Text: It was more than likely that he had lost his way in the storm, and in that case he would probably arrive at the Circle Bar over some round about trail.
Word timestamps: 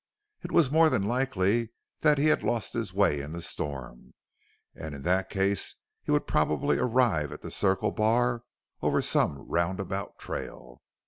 It 0.41 0.51
was 0.51 0.71
more 0.71 0.89
than 0.89 1.03
likely 1.03 1.69
that 1.99 2.17
he 2.17 2.25
had 2.29 2.43
lost 2.43 2.73
his 2.73 2.91
way 2.91 3.19
in 3.21 3.33
the 3.33 3.41
storm, 3.43 4.15
and 4.73 4.95
in 4.95 5.03
that 5.03 5.29
case 5.29 5.75
he 6.01 6.09
would 6.09 6.25
probably 6.25 6.79
arrive 6.79 7.31
at 7.31 7.41
the 7.41 7.51
Circle 7.51 7.91
Bar 7.91 8.41
over 8.81 9.03
some 9.03 9.47
round 9.47 9.79
about 9.79 10.17
trail. 10.17 10.81